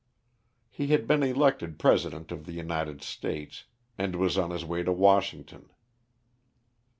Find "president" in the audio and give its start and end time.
1.77-2.31